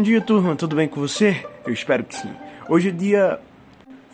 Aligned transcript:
Bom 0.00 0.04
dia, 0.04 0.20
turma, 0.22 0.56
tudo 0.56 0.74
bem 0.74 0.88
com 0.88 0.98
você? 0.98 1.44
Eu 1.62 1.74
espero 1.74 2.02
que 2.02 2.14
sim. 2.14 2.30
Hoje 2.70 2.88
é 2.88 2.90
dia 2.90 3.38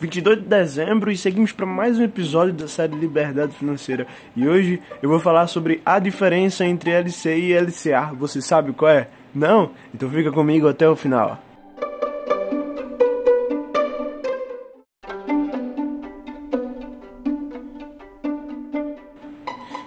22 0.01 0.39
de 0.39 0.45
dezembro 0.45 1.09
e 1.09 1.15
seguimos 1.15 1.53
para 1.53 1.65
mais 1.65 1.97
um 1.97 2.03
episódio 2.03 2.53
da 2.53 2.67
série 2.67 2.93
Liberdade 2.93 3.55
Financeira. 3.55 4.05
E 4.35 4.45
hoje 4.45 4.81
eu 5.01 5.07
vou 5.07 5.17
falar 5.17 5.47
sobre 5.47 5.81
a 5.85 5.97
diferença 5.97 6.65
entre 6.65 6.91
LCI 6.91 7.53
e 7.53 7.57
LCA. 7.57 8.13
Você 8.19 8.41
sabe 8.41 8.73
qual 8.73 8.91
é? 8.91 9.07
Não? 9.33 9.71
Então 9.95 10.09
fica 10.09 10.29
comigo 10.29 10.67
até 10.67 10.89
o 10.89 10.93
final. 10.93 11.41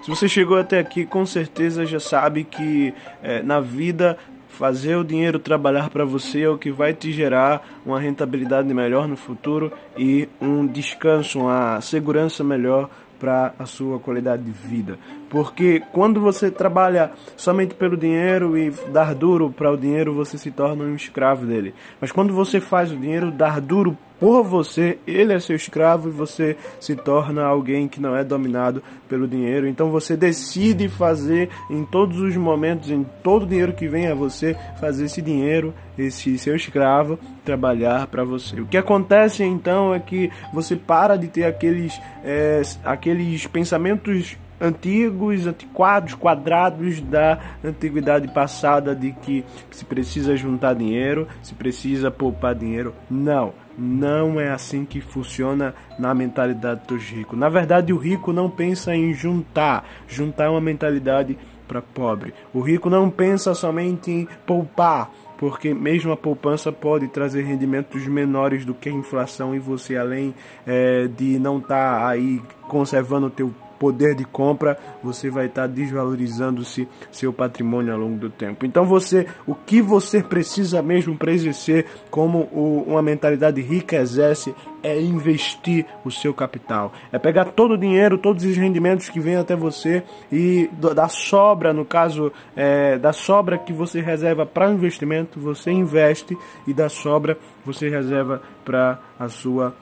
Se 0.03 0.09
você 0.09 0.27
chegou 0.27 0.57
até 0.57 0.79
aqui, 0.79 1.05
com 1.05 1.27
certeza 1.27 1.85
já 1.85 2.01
sabe 2.01 2.45
que 2.45 2.95
é, 3.23 3.43
na 3.43 3.61
vida 3.61 4.17
fazer 4.51 4.97
o 4.97 5.05
dinheiro 5.05 5.39
trabalhar 5.39 5.89
para 5.91 6.05
você 6.05 6.43
é 6.43 6.49
o 6.49 6.59
que 6.59 6.71
vai 6.71 6.93
te 6.93 7.13
gerar 7.13 7.67
uma 7.85 7.99
rentabilidade 7.99 8.73
melhor 8.75 9.09
no 9.09 9.17
futuro 9.17 9.73
e 9.97 10.29
um 10.41 10.67
descanso, 10.67 11.41
uma 11.41 11.81
segurança 11.81 12.45
melhor 12.45 12.91
para 13.19 13.55
a 13.59 13.67
sua 13.67 13.99
qualidade 13.99 14.43
de 14.43 14.51
vida. 14.51 14.99
Porque 15.29 15.83
quando 15.93 16.21
você 16.21 16.51
trabalha 16.51 17.13
somente 17.37 17.75
pelo 17.75 17.97
dinheiro 17.97 18.57
e 18.57 18.71
dar 18.91 19.15
duro 19.15 19.51
para 19.51 19.71
o 19.71 19.77
dinheiro, 19.77 20.15
você 20.15 20.39
se 20.39 20.51
torna 20.51 20.85
um 20.85 20.95
escravo 20.95 21.47
dele. 21.47 21.75
Mas 22.01 22.11
quando 22.11 22.33
você 22.33 22.61
faz 22.61 22.91
o 22.91 22.97
dinheiro 22.97 23.31
dar 23.31 23.61
duro 23.61 23.97
por 24.21 24.45
você, 24.45 24.99
ele 25.07 25.33
é 25.33 25.41
seu 25.41 25.57
escravo 25.57 26.09
e 26.09 26.13
você 26.13 26.55
se 26.79 26.95
torna 26.95 27.43
alguém 27.43 27.89
que 27.89 27.99
não 27.99 28.15
é 28.15 28.23
dominado 28.23 28.83
pelo 29.09 29.27
dinheiro. 29.27 29.67
Então 29.67 29.91
você 29.91 30.15
decide 30.15 30.89
fazer 30.91 31.49
em 31.71 31.85
todos 31.87 32.21
os 32.21 32.37
momentos, 32.37 32.91
em 32.91 33.05
todo 33.23 33.45
o 33.45 33.47
dinheiro 33.47 33.73
que 33.73 33.89
vem 33.89 34.09
a 34.09 34.15
você, 34.15 34.55
fazer 34.79 35.07
esse 35.07 35.23
dinheiro, 35.23 35.73
esse 35.99 36.37
seu 36.37 36.55
escravo, 36.55 37.19
trabalhar 37.47 38.07
para 38.09 38.23
você. 38.23 38.61
O 38.61 38.67
que 38.67 38.77
acontece 38.77 39.43
então 39.43 39.95
é 39.95 39.99
que 39.99 40.31
você 40.53 40.77
para 40.77 41.17
de 41.17 41.29
ter 41.29 41.45
aqueles, 41.45 41.99
é, 42.23 42.61
aqueles 42.85 43.47
pensamentos 43.47 44.37
antigos, 44.61 45.47
antiquados, 45.47 46.15
quadrados 46.15 47.01
da 47.01 47.39
antiguidade 47.65 48.29
passada 48.29 48.95
de 48.95 49.13
que 49.13 49.45
se 49.71 49.85
precisa 49.85 50.37
juntar 50.37 50.75
dinheiro, 50.75 51.27
se 51.43 51.55
precisa 51.55 52.11
poupar 52.11 52.55
dinheiro. 52.55 52.95
Não, 53.11 53.55
não 53.79 54.39
é 54.39 54.51
assim 54.51 54.85
que 54.85 55.01
funciona 55.01 55.75
na 55.99 56.15
mentalidade 56.15 56.83
dos 56.87 57.03
ricos. 57.05 57.39
Na 57.39 57.49
verdade, 57.49 57.93
o 57.93 57.97
rico 57.97 58.33
não 58.33 58.51
pensa 58.51 58.95
em 58.95 59.15
juntar. 59.15 59.89
Juntar 60.07 60.45
é 60.45 60.49
uma 60.49 60.61
mentalidade 60.61 61.39
para 61.67 61.81
pobre. 61.81 62.35
O 62.53 62.61
rico 62.61 62.91
não 62.91 63.09
pensa 63.09 63.55
somente 63.55 64.11
em 64.11 64.29
poupar 64.45 65.11
porque 65.41 65.73
mesmo 65.73 66.13
a 66.13 66.19
poupança 66.19 66.71
pode 66.71 67.09
trazer 67.09 67.45
rendimentos 67.45 68.07
menores 68.07 68.63
do 68.67 68.75
que 68.75 68.91
a 68.91 68.93
inflação 68.93 69.55
e 69.55 69.59
você 69.59 69.97
além 69.97 70.35
é, 70.67 71.09
de 71.09 71.39
não 71.39 71.57
estar 71.57 72.01
tá 72.01 72.09
aí 72.09 72.43
conservando 72.69 73.29
o 73.29 73.31
teu 73.31 73.55
poder 73.81 74.15
de 74.15 74.27
compra, 74.27 74.79
você 75.03 75.31
vai 75.31 75.47
estar 75.47 75.67
desvalorizando-se 75.67 76.87
seu 77.11 77.33
patrimônio 77.33 77.95
ao 77.95 77.99
longo 77.99 78.19
do 78.19 78.29
tempo. 78.29 78.67
Então 78.67 78.85
você, 78.85 79.27
o 79.47 79.55
que 79.55 79.81
você 79.81 80.23
precisa 80.23 80.83
mesmo 80.83 81.17
para 81.17 81.33
exercer 81.33 81.87
como 82.11 82.41
o, 82.53 82.85
uma 82.87 83.01
mentalidade 83.01 83.63
rica 83.63 83.97
exerce 83.97 84.55
é 84.83 85.01
investir 85.01 85.87
o 86.05 86.11
seu 86.11 86.35
capital. 86.35 86.93
É 87.11 87.19
pegar 87.19 87.47
todo 87.47 87.73
o 87.73 87.79
dinheiro, 87.79 88.19
todos 88.19 88.45
os 88.45 88.57
rendimentos 88.57 89.09
que 89.09 89.19
vêm 89.19 89.37
até 89.37 89.57
você 89.57 90.03
e 90.31 90.69
da 90.95 91.09
sobra, 91.09 91.73
no 91.73 91.87
caso, 91.87 92.31
é, 92.55 92.99
da 92.99 93.15
sobra 93.15 93.57
que 93.57 93.73
você 93.73 94.03
reserva 94.03 94.45
para 94.45 94.71
investimento, 94.71 95.41
você 95.41 95.71
investe 95.71 96.37
e 96.67 96.75
da 96.75 96.91
sobra 96.91 97.39
você 97.65 97.89
reserva 97.89 98.43
para 98.63 98.99
a 99.19 99.29
sua 99.29 99.75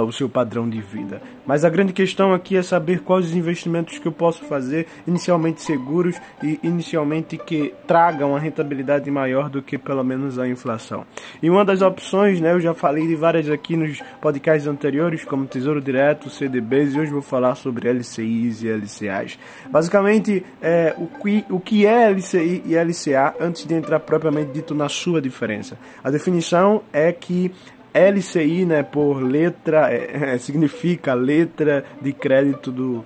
o 0.00 0.12
seu 0.12 0.28
padrão 0.28 0.68
de 0.68 0.80
vida. 0.80 1.20
Mas 1.46 1.64
a 1.64 1.70
grande 1.70 1.92
questão 1.92 2.32
aqui 2.32 2.56
é 2.56 2.62
saber 2.62 3.00
quais 3.00 3.26
os 3.26 3.34
investimentos 3.34 3.98
que 3.98 4.06
eu 4.06 4.12
posso 4.12 4.44
fazer, 4.44 4.86
inicialmente 5.06 5.60
seguros 5.60 6.16
e 6.42 6.58
inicialmente 6.62 7.36
que 7.36 7.74
tragam 7.86 8.30
uma 8.30 8.38
rentabilidade 8.38 9.10
maior 9.10 9.50
do 9.50 9.60
que 9.60 9.76
pelo 9.76 10.04
menos 10.04 10.38
a 10.38 10.48
inflação. 10.48 11.04
E 11.42 11.50
uma 11.50 11.64
das 11.64 11.82
opções, 11.82 12.40
né, 12.40 12.52
eu 12.52 12.60
já 12.60 12.72
falei 12.72 13.06
de 13.06 13.16
várias 13.16 13.50
aqui 13.50 13.76
nos 13.76 14.00
podcasts 14.20 14.66
anteriores, 14.66 15.24
como 15.24 15.46
Tesouro 15.46 15.80
Direto, 15.80 16.30
CDBs, 16.30 16.94
e 16.94 17.00
hoje 17.00 17.10
vou 17.10 17.22
falar 17.22 17.54
sobre 17.56 17.88
LCIs 17.88 18.62
e 18.62 18.68
LCAs. 18.68 19.38
Basicamente, 19.70 20.44
é, 20.60 20.94
o, 20.96 21.06
que, 21.06 21.44
o 21.50 21.60
que 21.60 21.86
é 21.86 22.10
LCI 22.10 22.62
e 22.64 22.76
LCA 22.76 23.34
antes 23.40 23.66
de 23.66 23.74
entrar 23.74 24.00
propriamente 24.00 24.52
dito 24.52 24.74
na 24.74 24.88
sua 24.88 25.20
diferença. 25.20 25.76
A 26.02 26.10
definição 26.10 26.82
é 26.92 27.12
que 27.12 27.52
LCI, 27.94 28.64
né, 28.64 28.82
por 28.82 29.22
letra, 29.22 29.92
é, 29.92 30.34
é, 30.34 30.38
significa 30.38 31.14
letra 31.14 31.84
de 32.00 32.12
crédito 32.12 32.70
do 32.70 33.04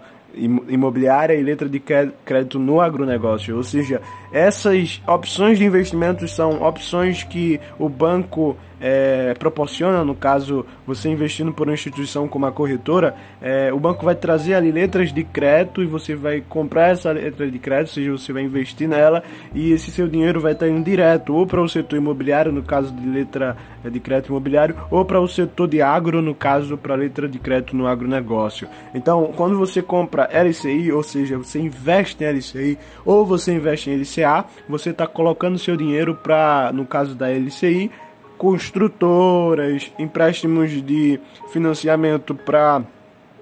imobiliária 0.69 1.35
e 1.35 1.43
letra 1.43 1.67
de 1.67 1.81
crédito 1.81 2.59
no 2.59 2.81
agronegócio. 2.81 3.57
Ou 3.57 3.65
seja, 3.65 4.03
essas 4.31 5.01
opções 5.07 5.59
de 5.59 5.65
investimentos 5.65 6.35
são 6.35 6.63
opções 6.63 7.23
que 7.25 7.59
o 7.79 7.89
banco 7.89 8.55
é, 8.81 9.35
proporciona, 9.39 10.05
no 10.05 10.15
caso, 10.15 10.65
você 10.87 11.09
investindo 11.09 11.53
por 11.53 11.67
uma 11.67 11.75
instituição 11.75 12.29
como 12.29 12.47
a 12.47 12.53
corretora, 12.53 13.15
é, 13.41 13.73
o 13.73 13.79
banco 13.79 14.05
vai 14.05 14.15
trazer 14.15 14.55
ali 14.55 14.71
letras 14.71 15.13
de 15.13 15.25
crédito 15.25 15.83
e 15.83 15.87
você 15.87 16.15
vai 16.15 16.41
comprar 16.41 16.89
essa 16.89 17.11
letra 17.13 17.51
de 17.51 17.59
crédito, 17.59 17.89
ou 17.89 17.95
seja, 17.95 18.13
você 18.13 18.33
vai 18.33 18.43
investir 18.43 18.89
nela 18.89 19.23
e 19.55 19.73
esse 19.73 19.91
seu 19.91 20.09
dinheiro 20.09 20.41
vai 20.41 20.53
estar 20.53 20.69
indo 20.69 20.85
direto 20.85 21.35
ou 21.35 21.47
para 21.47 21.61
o 21.61 21.69
setor 21.69 21.97
imobiliário, 21.97 22.53
no 22.53 22.63
caso 22.63 22.93
de 22.93 23.09
letra 23.09 23.57
é, 23.85 23.91
de 23.91 24.01
crédito 24.01 24.29
imobiliário, 24.29 24.77
ou 24.91 25.05
para 25.05 25.21
o 25.21 25.29
setor 25.29 25.69
de 25.69 25.81
agro, 25.81 26.21
no 26.21 26.35
caso, 26.35 26.77
para 26.77 26.95
letra 26.95 27.29
de 27.29 27.39
crédito 27.39 27.77
no 27.77 27.87
agronegócio. 27.87 28.69
Então, 28.95 29.33
quando 29.37 29.57
você 29.59 29.83
compra 29.83 30.29
LCI, 30.33 30.93
ou 30.93 31.03
seja, 31.03 31.39
você 31.39 31.59
investe 31.59 32.23
em 32.23 32.27
LCI 32.27 32.79
ou 33.05 33.25
você 33.25 33.55
investe 33.55 33.91
em 33.91 33.97
LCA, 33.97 34.45
você 34.69 34.91
está 34.91 35.07
colocando 35.07 35.59
seu 35.59 35.77
dinheiro 35.77 36.15
para, 36.15 36.71
no 36.73 36.85
caso 36.85 37.15
da 37.15 37.31
LCI, 37.31 37.91
construtoras, 38.37 39.91
empréstimos 39.99 40.71
de 40.85 41.21
financiamento 41.53 42.35
para 42.35 42.85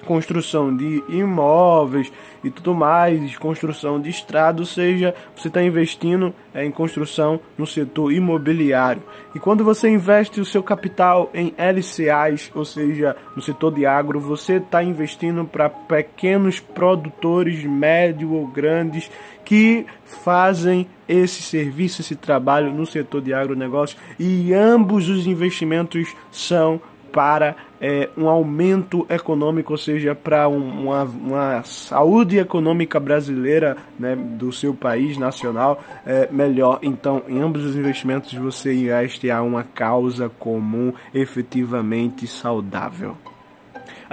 construção 0.05 0.75
de 0.75 1.03
imóveis 1.09 2.13
e 2.43 2.51
tudo 2.51 2.75
mais, 2.75 3.37
construção 3.37 4.01
de 4.01 4.11
estrada, 4.11 4.61
ou 4.61 4.67
seja, 4.67 5.15
você 5.35 5.49
está 5.49 5.63
investindo 5.63 6.35
é, 6.53 6.65
em 6.65 6.71
construção 6.71 7.41
no 7.57 7.67
setor 7.67 8.13
imobiliário. 8.13 9.03
E 9.35 9.41
quando 9.41 9.65
você 9.65 9.89
investe 9.89 10.41
o 10.41 10.45
seu 10.45 10.63
capital 10.63 11.31
em 11.35 11.55
LCAs, 11.59 12.51
ou 12.55 12.65
seja, 12.65 13.17
no 13.35 13.43
setor 13.43 13.73
de 13.73 13.87
agro, 13.87 14.21
você 14.21 14.55
está 14.55 14.83
investindo 14.83 15.45
para 15.45 15.69
pequenos 15.69 16.61
produtores, 16.61 17.65
médio 17.65 18.33
ou 18.33 18.47
grandes, 18.47 19.11
que 19.45 19.87
fazem 20.05 20.87
esse 21.09 21.43
serviço, 21.43 22.01
esse 22.01 22.17
trabalho 22.17 22.73
no 22.73 22.87
setor 22.87 23.21
de 23.21 23.35
agronegócio 23.35 23.99
e 24.19 24.55
ambos 24.55 25.09
os 25.09 25.27
investimentos 25.27 26.15
são 26.31 26.81
para 27.15 27.55
é, 27.81 28.11
um 28.19 28.29
aumento 28.29 29.07
econômico, 29.09 29.73
ou 29.73 29.79
seja, 29.79 30.17
para 30.17 30.49
uma, 30.49 31.05
uma, 31.05 31.63
saúde 31.63 32.39
econômica 32.39 32.99
brasileira 32.99 33.77
né, 33.97 34.17
do 34.17 34.53
seu 34.53 34.75
país 34.75 35.17
nacional 35.17 35.81
é, 36.05 36.29
melhor. 36.33 36.81
Então, 36.83 37.23
em 37.29 37.41
ambos 37.41 37.65
os 37.65 37.77
investimentos 37.77 38.35
você 38.35 38.75
investe 38.75 39.31
a 39.31 39.41
uma 39.43 39.63
causa 39.63 40.29
comum 40.29 40.93
efetivamente 41.15 42.27
saudável. 42.27 43.17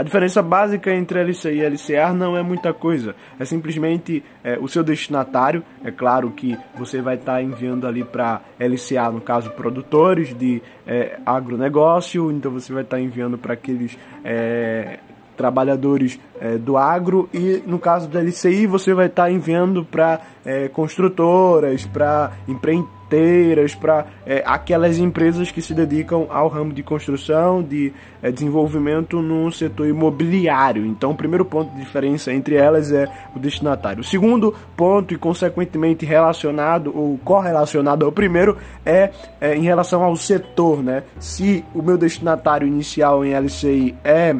A 0.02 0.04
diferença 0.04 0.42
básica 0.42 0.92
entre 0.92 1.22
LCI 1.22 1.60
e 1.60 1.64
LCA 1.64 2.12
não 2.12 2.36
é 2.36 2.42
muita 2.42 2.74
coisa, 2.74 3.16
é 3.40 3.46
simplesmente 3.46 4.24
é, 4.44 4.58
o 4.58 4.68
seu 4.68 4.84
destinatário. 4.84 5.64
É 5.84 5.92
claro 5.92 6.32
que 6.32 6.58
você 6.76 7.00
vai 7.04 7.18
estar 7.18 7.34
tá 7.34 7.42
enviando 7.44 7.86
ali 7.86 8.04
para 8.04 8.42
LCA, 8.60 9.12
no 9.12 9.22
caso, 9.22 9.52
produtores 9.52 10.36
de 10.36 10.60
é, 10.88 11.20
agronegócio, 11.24 12.32
então 12.32 12.50
você 12.52 12.74
vai 12.74 12.82
estar 12.82 12.98
tá 12.98 13.02
enviando 13.04 13.38
para 13.38 13.54
aqueles 13.54 13.96
é, 14.24 14.98
trabalhadores 15.38 16.20
é, 16.40 16.58
do 16.58 16.78
agro. 16.78 17.30
E 17.32 17.62
no 17.68 17.78
caso 17.78 18.10
da 18.10 18.24
LCI 18.24 18.66
você 18.66 18.96
vai 18.96 19.06
estar 19.06 19.26
tá 19.26 19.32
enviando 19.32 19.86
para 19.86 20.20
é, 20.44 20.68
construtoras, 20.68 21.86
para 21.86 22.32
empreendedores 22.48 23.01
empreiteiras, 23.12 23.76
para 23.76 24.06
é, 24.26 24.42
aquelas 24.46 24.98
empresas 24.98 25.52
que 25.52 25.62
se 25.62 25.74
dedicam 25.74 26.28
ao 26.30 26.48
ramo 26.48 26.72
de 26.72 26.82
construção, 26.82 27.62
de 27.62 27.92
é, 28.22 28.32
desenvolvimento 28.32 29.22
no 29.22 29.52
setor 29.52 29.88
imobiliário. 29.88 30.86
Então, 30.86 31.12
o 31.12 31.16
primeiro 31.16 31.44
ponto 31.44 31.74
de 31.74 31.80
diferença 31.80 32.32
entre 32.32 32.56
elas 32.56 32.92
é 32.92 33.08
o 33.36 33.40
destinatário. 33.40 34.02
O 34.02 34.04
segundo 34.04 34.56
ponto, 34.78 35.14
e 35.14 35.18
consequentemente 35.18 36.06
relacionado 36.06 36.96
ou 36.96 37.18
correlacionado 37.24 38.06
ao 38.06 38.12
primeiro, 38.12 38.58
é, 38.86 39.12
é 39.40 39.56
em 39.56 39.64
relação 39.64 40.04
ao 40.04 40.16
setor. 40.16 40.82
Né? 40.82 41.04
Se 41.20 41.66
o 41.76 41.82
meu 41.82 41.98
destinatário 41.98 42.68
inicial 42.68 43.26
em 43.26 43.34
LCI 43.34 43.96
é 44.04 44.36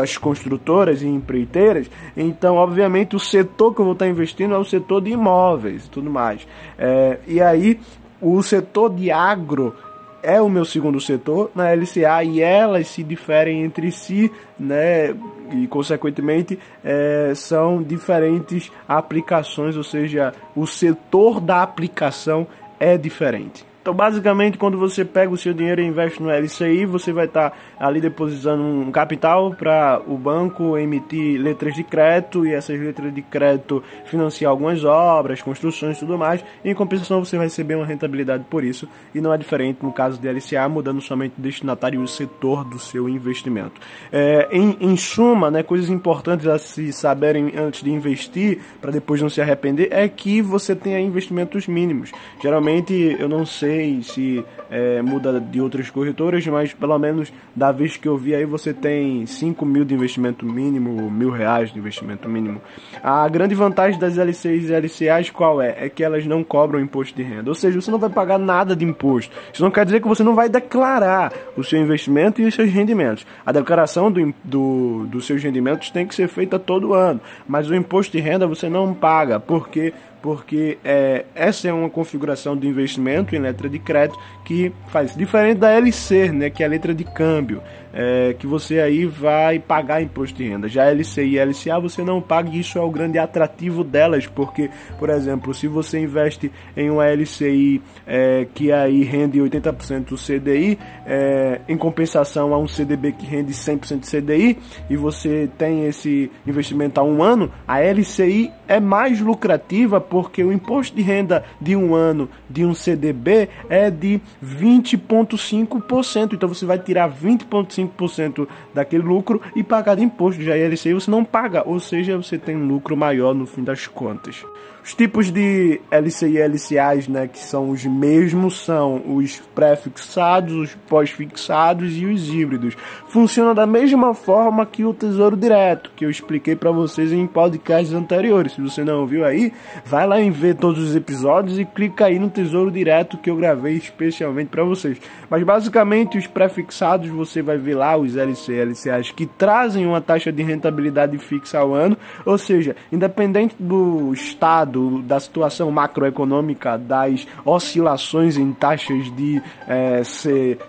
as 0.00 0.16
construtoras 0.16 1.02
e 1.02 1.06
empreiteiras, 1.06 1.90
então, 2.16 2.56
obviamente, 2.56 3.14
o 3.14 3.20
setor 3.20 3.74
que 3.74 3.80
eu 3.80 3.84
vou 3.84 3.92
estar 3.92 4.08
investindo 4.08 4.54
é 4.54 4.58
o 4.58 4.64
setor 4.64 5.02
de 5.02 5.10
imóveis 5.10 5.86
e 5.86 5.90
tudo 5.90 6.10
mais. 6.10 6.46
É, 6.78 7.18
e 7.26 7.40
aí, 7.40 7.78
o 8.20 8.42
setor 8.42 8.94
de 8.94 9.10
agro 9.10 9.74
é 10.22 10.40
o 10.40 10.48
meu 10.48 10.64
segundo 10.64 10.98
setor 11.00 11.50
na 11.54 11.70
LCA 11.74 12.24
e 12.24 12.40
elas 12.40 12.88
se 12.88 13.02
diferem 13.02 13.62
entre 13.62 13.92
si, 13.92 14.32
né? 14.58 15.14
E 15.52 15.66
consequentemente 15.68 16.58
é, 16.82 17.32
são 17.36 17.82
diferentes 17.82 18.72
aplicações, 18.88 19.76
ou 19.76 19.84
seja, 19.84 20.32
o 20.56 20.66
setor 20.66 21.40
da 21.40 21.62
aplicação 21.62 22.46
é 22.80 22.96
diferente. 22.96 23.66
Então, 23.84 23.92
basicamente, 23.92 24.56
quando 24.56 24.78
você 24.78 25.04
pega 25.04 25.30
o 25.30 25.36
seu 25.36 25.52
dinheiro 25.52 25.78
e 25.78 25.84
investe 25.84 26.22
no 26.22 26.30
LCI, 26.30 26.86
você 26.86 27.12
vai 27.12 27.26
estar 27.26 27.50
tá 27.50 27.56
ali 27.78 28.00
depositando 28.00 28.62
um 28.62 28.90
capital 28.90 29.54
para 29.54 30.00
o 30.06 30.16
banco 30.16 30.78
emitir 30.78 31.38
letras 31.38 31.74
de 31.74 31.84
crédito 31.84 32.46
e 32.46 32.54
essas 32.54 32.80
letras 32.80 33.14
de 33.14 33.20
crédito 33.20 33.84
financiar 34.06 34.50
algumas 34.50 34.82
obras, 34.84 35.42
construções 35.42 35.98
e 35.98 36.00
tudo 36.00 36.16
mais. 36.16 36.42
E, 36.64 36.70
em 36.70 36.74
compensação, 36.74 37.22
você 37.22 37.36
vai 37.36 37.44
receber 37.44 37.74
uma 37.74 37.84
rentabilidade 37.84 38.46
por 38.48 38.64
isso. 38.64 38.88
E 39.14 39.20
não 39.20 39.34
é 39.34 39.36
diferente 39.36 39.80
no 39.82 39.92
caso 39.92 40.18
de 40.18 40.26
LCA, 40.26 40.66
mudando 40.66 41.02
somente 41.02 41.34
o 41.38 41.42
destinatário 41.42 42.00
e 42.00 42.02
o 42.02 42.08
setor 42.08 42.64
do 42.64 42.78
seu 42.78 43.06
investimento. 43.06 43.78
É, 44.10 44.48
em, 44.50 44.78
em 44.80 44.96
suma, 44.96 45.50
né, 45.50 45.62
coisas 45.62 45.90
importantes 45.90 46.46
a 46.46 46.58
se 46.58 46.90
saberem 46.90 47.52
antes 47.54 47.82
de 47.82 47.90
investir, 47.90 48.60
para 48.80 48.90
depois 48.90 49.20
não 49.20 49.28
se 49.28 49.42
arrepender, 49.42 49.88
é 49.90 50.08
que 50.08 50.40
você 50.40 50.74
tenha 50.74 50.98
investimentos 50.98 51.68
mínimos. 51.68 52.12
Geralmente, 52.40 53.14
eu 53.20 53.28
não 53.28 53.44
sei 53.44 53.73
sei 53.74 54.02
se 54.02 54.44
é, 54.70 55.02
muda 55.02 55.40
de 55.40 55.60
outras 55.60 55.90
corretoras, 55.90 56.46
mas 56.46 56.72
pelo 56.72 56.96
menos 56.98 57.32
da 57.54 57.72
vez 57.72 57.96
que 57.96 58.06
eu 58.06 58.16
vi 58.16 58.34
aí 58.34 58.44
você 58.44 58.72
tem 58.72 59.26
5 59.26 59.66
mil 59.66 59.84
de 59.84 59.94
investimento 59.94 60.46
mínimo, 60.46 61.10
mil 61.10 61.30
reais 61.30 61.72
de 61.72 61.78
investimento 61.78 62.28
mínimo. 62.28 62.60
A 63.02 63.28
grande 63.28 63.54
vantagem 63.54 63.98
das 63.98 64.16
LCs 64.16 64.70
e 64.70 64.72
LCAs 64.72 65.30
qual 65.30 65.60
é? 65.60 65.86
É 65.86 65.88
que 65.88 66.04
elas 66.04 66.24
não 66.24 66.44
cobram 66.44 66.80
imposto 66.80 67.16
de 67.16 67.22
renda, 67.22 67.50
ou 67.50 67.54
seja, 67.54 67.80
você 67.80 67.90
não 67.90 67.98
vai 67.98 68.10
pagar 68.10 68.38
nada 68.38 68.76
de 68.76 68.84
imposto. 68.84 69.34
Isso 69.52 69.62
não 69.62 69.70
quer 69.70 69.84
dizer 69.84 70.00
que 70.00 70.08
você 70.08 70.22
não 70.22 70.34
vai 70.34 70.48
declarar 70.48 71.32
o 71.56 71.64
seu 71.64 71.80
investimento 71.80 72.40
e 72.40 72.46
os 72.46 72.54
seus 72.54 72.70
rendimentos. 72.70 73.26
A 73.44 73.50
declaração 73.52 74.10
do, 74.10 74.34
do, 74.44 75.06
dos 75.06 75.26
seus 75.26 75.42
rendimentos 75.42 75.90
tem 75.90 76.06
que 76.06 76.14
ser 76.14 76.28
feita 76.28 76.58
todo 76.58 76.94
ano, 76.94 77.20
mas 77.48 77.68
o 77.68 77.74
imposto 77.74 78.16
de 78.16 78.22
renda 78.22 78.46
você 78.46 78.68
não 78.68 78.94
paga, 78.94 79.40
porque 79.40 79.92
porque 80.24 80.78
é, 80.82 81.26
essa 81.34 81.68
é 81.68 81.72
uma 81.74 81.90
configuração 81.90 82.56
de 82.56 82.66
investimento 82.66 83.36
em 83.36 83.38
letra 83.38 83.68
de 83.68 83.78
crédito 83.78 84.18
que 84.42 84.72
faz 84.88 85.14
diferente 85.14 85.58
da 85.58 85.70
LC, 85.70 86.32
né, 86.32 86.48
que 86.48 86.62
é 86.62 86.66
a 86.66 86.68
letra 86.70 86.94
de 86.94 87.04
câmbio 87.04 87.60
é, 87.94 88.34
que 88.36 88.46
você 88.46 88.80
aí 88.80 89.06
vai 89.06 89.60
pagar 89.60 90.02
imposto 90.02 90.36
de 90.36 90.48
renda. 90.48 90.68
Já 90.68 90.90
LCI 90.90 91.36
e 91.36 91.38
LCA 91.38 91.78
você 91.78 92.02
não 92.02 92.20
paga 92.20 92.50
e 92.50 92.58
isso 92.58 92.76
é 92.76 92.80
o 92.80 92.90
grande 92.90 93.18
atrativo 93.18 93.84
delas, 93.84 94.26
porque, 94.26 94.68
por 94.98 95.08
exemplo, 95.08 95.54
se 95.54 95.68
você 95.68 96.00
investe 96.00 96.50
em 96.76 96.90
uma 96.90 97.06
LCI 97.06 97.80
é, 98.04 98.46
que 98.52 98.72
aí 98.72 99.04
rende 99.04 99.38
80% 99.38 100.06
do 100.06 100.16
CDI, 100.16 100.76
é, 101.06 101.60
em 101.68 101.76
compensação 101.76 102.52
a 102.52 102.58
um 102.58 102.66
CDB 102.66 103.12
que 103.12 103.24
rende 103.24 103.52
100% 103.52 104.00
do 104.00 104.06
CDI, 104.06 104.58
e 104.90 104.96
você 104.96 105.48
tem 105.56 105.86
esse 105.86 106.30
investimento 106.44 106.98
há 107.00 107.04
um 107.04 107.22
ano, 107.22 107.52
a 107.66 107.80
LCI 107.80 108.50
é 108.66 108.80
mais 108.80 109.20
lucrativa 109.20 110.00
porque 110.14 110.44
o 110.44 110.52
imposto 110.52 110.94
de 110.94 111.02
renda 111.02 111.44
de 111.60 111.74
um 111.74 111.92
ano 111.92 112.28
de 112.48 112.64
um 112.64 112.72
CDB 112.72 113.48
é 113.68 113.90
de 113.90 114.20
20,5%. 114.40 116.34
Então 116.34 116.48
você 116.48 116.64
vai 116.64 116.78
tirar 116.78 117.10
20,5% 117.10 118.04
5% 118.04 118.46
daquele 118.72 119.02
lucro 119.02 119.40
e 119.56 119.62
pagar 119.62 119.96
de 119.96 120.02
imposto. 120.02 120.40
Já 120.40 120.56
ILCI 120.56 120.94
você 120.94 121.10
não 121.10 121.24
paga, 121.24 121.62
ou 121.66 121.80
seja, 121.80 122.16
você 122.16 122.38
tem 122.38 122.56
um 122.56 122.66
lucro 122.66 122.96
maior 122.96 123.34
no 123.34 123.46
fim 123.46 123.62
das 123.64 123.86
contas. 123.86 124.44
Os 124.84 124.92
tipos 124.92 125.30
de 125.30 125.80
LCI 125.90 126.36
e 126.36 126.46
LCAs, 126.46 127.08
né, 127.08 127.26
que 127.26 127.38
são 127.38 127.70
os 127.70 127.86
mesmos, 127.86 128.60
são 128.60 129.02
os 129.16 129.40
pré-fixados, 129.54 130.52
os 130.52 130.74
pós-fixados 130.86 131.96
e 131.96 132.04
os 132.04 132.28
híbridos. 132.28 132.76
Funciona 133.08 133.54
da 133.54 133.66
mesma 133.66 134.12
forma 134.12 134.66
que 134.66 134.84
o 134.84 134.92
Tesouro 134.92 135.38
Direto, 135.38 135.90
que 135.96 136.04
eu 136.04 136.10
expliquei 136.10 136.54
para 136.54 136.70
vocês 136.70 137.12
em 137.12 137.26
podcasts 137.26 137.94
anteriores. 137.94 138.52
Se 138.52 138.60
você 138.60 138.84
não 138.84 139.00
ouviu 139.00 139.24
aí, 139.24 139.54
vai 139.86 140.03
lá 140.04 140.20
em 140.20 140.30
ver 140.30 140.56
todos 140.56 140.82
os 140.82 140.94
episódios 140.94 141.58
e 141.58 141.64
clica 141.64 142.06
aí 142.06 142.18
no 142.18 142.28
Tesouro 142.28 142.70
Direto 142.70 143.16
que 143.18 143.30
eu 143.30 143.36
gravei 143.36 143.76
especialmente 143.76 144.48
para 144.48 144.64
vocês. 144.64 144.98
Mas 145.30 145.42
basicamente 145.42 146.18
os 146.18 146.26
pré-fixados 146.26 147.08
você 147.08 147.40
vai 147.40 147.56
ver 147.56 147.74
lá 147.74 147.96
os 147.96 148.16
LC 148.16 148.52
LCAs 148.52 149.10
que 149.10 149.26
trazem 149.26 149.86
uma 149.86 150.00
taxa 150.00 150.30
de 150.30 150.42
rentabilidade 150.42 151.16
fixa 151.18 151.58
ao 151.58 151.72
ano, 151.72 151.96
ou 152.24 152.36
seja, 152.36 152.76
independente 152.92 153.56
do 153.58 154.12
estado 154.12 154.74
do, 154.74 155.02
da 155.02 155.20
situação 155.20 155.70
macroeconômica, 155.70 156.76
das 156.76 157.26
oscilações 157.44 158.36
em 158.36 158.52
taxas 158.52 159.14
de 159.14 159.40
é, 159.68 160.02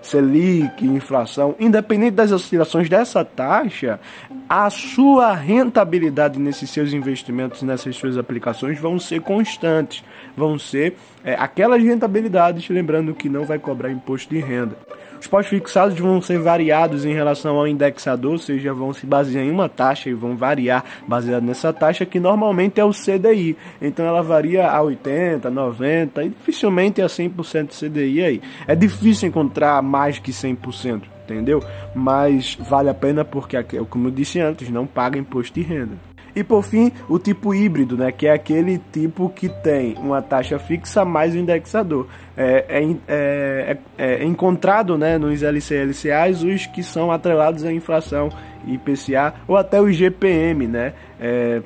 Selic, 0.01 0.85
inflação, 0.85 1.55
independente 1.59 2.11
das 2.11 2.31
oscilações 2.31 2.87
dessa 2.87 3.25
taxa, 3.25 3.99
a 4.47 4.69
sua 4.69 5.33
rentabilidade 5.33 6.39
nesses 6.39 6.69
seus 6.69 6.93
investimentos, 6.93 7.63
nessas 7.63 7.95
suas 7.95 8.15
aplicações, 8.15 8.79
vão 8.79 8.99
ser 8.99 9.21
constantes, 9.25 10.03
vão 10.37 10.57
ser 10.59 10.95
é, 11.23 11.33
aquelas 11.33 11.81
rentabilidades, 11.83 12.69
lembrando 12.69 13.13
que 13.13 13.27
não 13.27 13.45
vai 13.45 13.57
cobrar 13.57 13.91
imposto 13.91 14.33
de 14.33 14.39
renda. 14.39 14.77
Os 15.19 15.27
pós-fixados 15.27 15.97
vão 15.97 16.21
ser 16.21 16.37
variados 16.37 17.03
em 17.03 17.13
relação 17.13 17.57
ao 17.57 17.67
indexador, 17.67 18.33
ou 18.33 18.37
seja, 18.37 18.73
vão 18.73 18.93
se 18.93 19.07
basear 19.07 19.43
em 19.43 19.49
uma 19.49 19.67
taxa 19.67 20.09
e 20.09 20.13
vão 20.13 20.37
variar 20.37 20.83
baseado 21.07 21.43
nessa 21.43 21.73
taxa 21.73 22.05
que 22.05 22.19
normalmente 22.19 22.79
é 22.79 22.85
o 22.85 22.91
CDI. 22.91 23.57
Então 23.81 24.05
ela 24.05 24.21
varia 24.21 24.69
a 24.69 24.81
80, 24.81 25.49
90 25.49 26.23
e 26.23 26.29
dificilmente 26.29 27.01
a 27.01 27.07
100% 27.07 27.69
CDI 27.69 28.23
aí. 28.23 28.41
É 28.67 28.75
difícil 28.75 29.29
encontrar 29.29 29.81
mais 29.81 30.19
que 30.19 30.31
100%, 30.31 31.01
entendeu? 31.23 31.63
Mas 31.95 32.55
vale 32.59 32.89
a 32.89 32.93
pena 32.93 33.25
porque, 33.25 33.57
como 33.89 34.09
eu 34.09 34.11
disse 34.11 34.39
antes, 34.39 34.69
não 34.69 34.85
paga 34.85 35.17
imposto 35.17 35.59
de 35.59 35.65
renda. 35.65 36.14
E 36.35 36.43
por 36.43 36.63
fim, 36.63 36.91
o 37.07 37.17
tipo 37.17 37.53
híbrido, 37.55 37.95
né, 37.95 38.11
que 38.11 38.27
é 38.27 38.33
aquele 38.33 38.81
tipo 38.91 39.29
que 39.29 39.47
tem 39.47 39.95
uma 39.97 40.21
taxa 40.21 40.59
fixa 40.59 41.05
mais 41.05 41.33
o 41.33 41.37
indexador. 41.37 42.07
É, 42.35 42.65
é, 42.67 42.95
é, 43.07 43.77
é, 43.97 44.13
é 44.15 44.23
encontrado 44.23 44.97
né, 44.97 45.17
nos 45.17 45.41
LCLCAs 45.41 46.43
os 46.43 46.65
que 46.65 46.83
são 46.83 47.11
atrelados 47.11 47.63
à 47.63 47.71
inflação 47.71 48.29
IPCA 48.67 49.33
ou 49.47 49.55
até 49.55 49.79
o 49.79 49.89
IGPM. 49.89 50.67
Né? 50.67 50.93
É, 51.19 51.61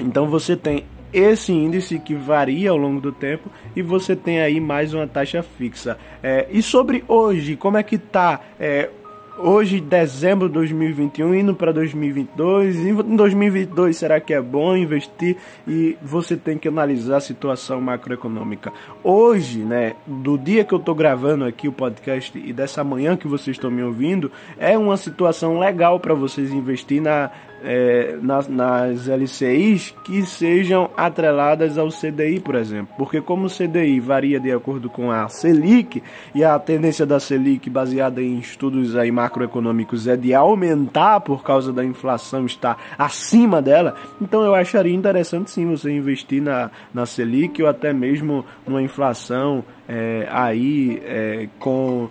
então 0.00 0.28
você 0.28 0.56
tem 0.56 0.84
esse 1.12 1.52
índice 1.52 1.98
que 1.98 2.14
varia 2.14 2.70
ao 2.70 2.76
longo 2.76 3.00
do 3.00 3.10
tempo 3.10 3.50
e 3.74 3.82
você 3.82 4.14
tem 4.14 4.40
aí 4.40 4.60
mais 4.60 4.94
uma 4.94 5.06
taxa 5.06 5.42
fixa. 5.42 5.98
É, 6.22 6.46
e 6.50 6.62
sobre 6.62 7.04
hoje, 7.08 7.56
como 7.56 7.76
é 7.76 7.82
que 7.82 7.96
está 7.96 8.40
é, 8.60 8.90
hoje, 9.38 9.80
dezembro 9.80 10.48
de 10.48 10.54
2021, 10.54 11.34
indo 11.34 11.54
para 11.54 11.72
2022. 11.72 12.76
Em 12.76 13.16
2022, 13.16 13.96
será 13.96 14.20
que 14.20 14.32
é 14.32 14.40
bom 14.40 14.76
investir? 14.76 15.36
E 15.66 15.96
você 16.02 16.36
tem 16.36 16.58
que 16.58 16.68
analisar 16.68 17.18
a 17.18 17.20
situação 17.20 17.80
macroeconômica. 17.80 18.72
Hoje, 19.02 19.60
né, 19.60 19.94
do 20.06 20.36
dia 20.38 20.64
que 20.64 20.72
eu 20.72 20.78
estou 20.78 20.94
gravando 20.94 21.44
aqui 21.44 21.68
o 21.68 21.72
podcast 21.72 22.36
e 22.38 22.52
dessa 22.52 22.82
manhã 22.82 23.16
que 23.16 23.28
vocês 23.28 23.56
estão 23.56 23.70
me 23.70 23.82
ouvindo, 23.82 24.30
é 24.58 24.76
uma 24.76 24.96
situação 24.96 25.58
legal 25.58 26.00
para 26.00 26.14
vocês 26.14 26.52
investir 26.52 27.00
na 27.00 27.30
é, 27.62 28.16
nas, 28.20 28.48
nas 28.48 29.08
LCIs 29.08 29.94
que 30.04 30.24
sejam 30.24 30.90
atreladas 30.96 31.78
ao 31.78 31.88
CDI, 31.88 32.40
por 32.40 32.54
exemplo. 32.54 32.94
Porque 32.96 33.20
como 33.20 33.46
o 33.46 33.50
CDI 33.50 34.00
varia 34.00 34.38
de 34.38 34.52
acordo 34.52 34.88
com 34.88 35.10
a 35.10 35.28
Selic, 35.28 36.02
e 36.34 36.44
a 36.44 36.58
tendência 36.58 37.06
da 37.06 37.18
Selic, 37.18 37.68
baseada 37.68 38.22
em 38.22 38.38
estudos 38.38 38.96
aí 38.96 39.10
macroeconômicos, 39.10 40.06
é 40.06 40.16
de 40.16 40.34
aumentar 40.34 41.20
por 41.20 41.42
causa 41.42 41.72
da 41.72 41.84
inflação 41.84 42.46
estar 42.46 42.76
acima 42.98 43.60
dela, 43.60 43.94
então 44.20 44.42
eu 44.42 44.54
acharia 44.54 44.94
interessante 44.94 45.50
sim 45.50 45.66
você 45.66 45.90
investir 45.90 46.42
na, 46.42 46.70
na 46.92 47.06
Selic 47.06 47.62
ou 47.62 47.68
até 47.68 47.92
mesmo 47.92 48.44
numa 48.66 48.82
inflação 48.82 49.64
é, 49.88 50.26
aí 50.30 51.02
é, 51.04 51.48
com 51.58 52.08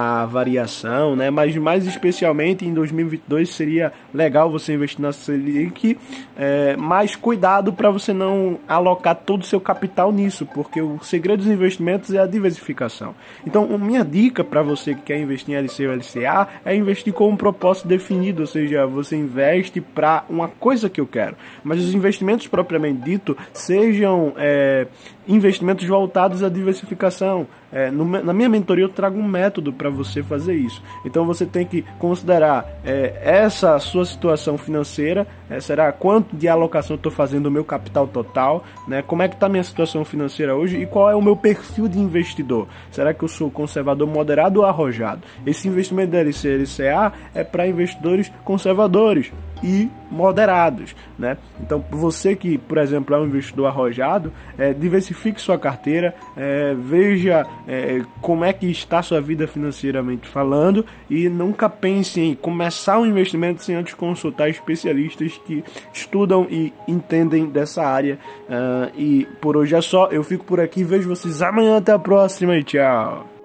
a 0.00 0.24
variação, 0.26 1.16
né? 1.16 1.28
Mas 1.28 1.56
mais 1.56 1.84
especialmente 1.84 2.64
em 2.64 2.72
2022 2.72 3.48
seria 3.48 3.92
legal 4.14 4.48
você 4.48 4.74
investir 4.74 5.00
na 5.00 5.12
Selic, 5.12 5.98
é, 6.36 6.76
mas 6.76 7.16
cuidado 7.16 7.72
para 7.72 7.90
você 7.90 8.12
não 8.12 8.60
alocar 8.68 9.16
todo 9.16 9.42
o 9.42 9.44
seu 9.44 9.60
capital 9.60 10.12
nisso, 10.12 10.46
porque 10.46 10.80
o 10.80 11.00
segredo 11.02 11.38
dos 11.38 11.48
investimentos 11.48 12.14
é 12.14 12.20
a 12.20 12.26
diversificação. 12.26 13.12
Então, 13.44 13.76
minha 13.76 14.04
dica 14.04 14.44
para 14.44 14.62
você 14.62 14.94
que 14.94 15.02
quer 15.02 15.18
investir 15.18 15.52
em 15.52 15.58
LC 15.58 15.88
ou 15.88 15.94
LCA 15.94 16.46
é 16.64 16.76
investir 16.76 17.12
com 17.12 17.28
um 17.28 17.36
propósito 17.36 17.88
definido, 17.88 18.42
ou 18.42 18.46
seja, 18.46 18.86
você 18.86 19.16
investe 19.16 19.80
para 19.80 20.24
uma 20.30 20.46
coisa 20.46 20.88
que 20.88 21.00
eu 21.00 21.08
quero, 21.08 21.34
mas 21.64 21.80
os 21.82 21.92
investimentos 21.92 22.46
propriamente 22.46 23.00
dito 23.00 23.36
sejam 23.52 24.32
é, 24.36 24.86
investimentos 25.26 25.84
voltados 25.86 26.44
à 26.44 26.48
diversificação. 26.48 27.48
É, 27.72 27.90
no, 27.90 28.04
na 28.04 28.32
minha 28.32 28.48
mentoria 28.48 28.84
eu 28.84 28.88
trago 28.88 29.18
um 29.18 29.26
método 29.26 29.72
para 29.72 29.90
você 29.90 30.22
fazer 30.22 30.54
isso. 30.54 30.82
Então 31.04 31.24
você 31.24 31.44
tem 31.44 31.66
que 31.66 31.82
considerar 31.98 32.66
é, 32.84 33.20
essa 33.22 33.78
sua 33.78 34.04
situação 34.04 34.56
financeira, 34.56 35.26
é, 35.50 35.60
será 35.60 35.92
quanto 35.92 36.36
de 36.36 36.48
alocação 36.48 36.94
eu 36.94 36.98
estou 36.98 37.12
fazendo 37.12 37.44
do 37.44 37.50
meu 37.50 37.64
capital 37.64 38.06
total, 38.06 38.64
né? 38.86 39.02
Como 39.02 39.22
é 39.22 39.28
que 39.28 39.34
está 39.34 39.48
minha 39.48 39.62
situação 39.62 40.04
financeira 40.04 40.56
hoje 40.56 40.80
e 40.80 40.86
qual 40.86 41.10
é 41.10 41.14
o 41.14 41.22
meu 41.22 41.36
perfil 41.36 41.88
de 41.88 41.98
investidor? 41.98 42.66
Será 42.90 43.12
que 43.14 43.22
eu 43.22 43.28
sou 43.28 43.50
conservador 43.50 44.08
moderado 44.08 44.60
ou 44.60 44.66
arrojado? 44.66 45.22
Esse 45.46 45.68
investimento 45.68 46.12
da 46.12 46.18
LC, 46.18 46.56
LCA 46.56 47.12
é 47.34 47.44
para 47.44 47.66
investidores 47.66 48.30
conservadores 48.44 49.30
e 49.62 49.90
moderados, 50.10 50.94
né? 51.18 51.36
Então, 51.60 51.84
você 51.90 52.34
que, 52.34 52.56
por 52.58 52.78
exemplo, 52.78 53.14
é 53.14 53.18
um 53.18 53.26
investidor 53.26 53.66
arrojado, 53.66 54.32
é, 54.56 54.72
diversifique 54.72 55.40
sua 55.40 55.58
carteira, 55.58 56.14
é, 56.36 56.74
veja 56.74 57.46
é, 57.66 58.02
como 58.20 58.44
é 58.44 58.52
que 58.52 58.70
está 58.70 59.02
sua 59.02 59.20
vida 59.20 59.46
financeiramente 59.46 60.28
falando 60.28 60.84
e 61.10 61.28
nunca 61.28 61.68
pense 61.68 62.20
em 62.20 62.34
começar 62.34 62.98
um 62.98 63.06
investimento 63.06 63.62
sem 63.62 63.74
antes 63.74 63.94
consultar 63.94 64.48
especialistas 64.48 65.38
que 65.46 65.62
estudam 65.92 66.46
e 66.50 66.72
entendem 66.86 67.46
dessa 67.46 67.82
área. 67.82 68.18
Uh, 68.48 68.90
e 68.96 69.26
por 69.40 69.56
hoje 69.56 69.74
é 69.74 69.80
só, 69.80 70.06
eu 70.08 70.22
fico 70.22 70.44
por 70.44 70.60
aqui, 70.60 70.84
vejo 70.84 71.08
vocês 71.08 71.42
amanhã, 71.42 71.78
até 71.78 71.92
a 71.92 71.98
próxima 71.98 72.56
e 72.56 72.64
tchau! 72.64 73.37